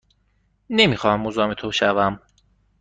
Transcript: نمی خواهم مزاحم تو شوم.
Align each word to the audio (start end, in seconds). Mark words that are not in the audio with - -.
نمی 0.69 0.97
خواهم 0.97 1.21
مزاحم 1.21 1.53
تو 1.53 1.71
شوم. 1.71 2.19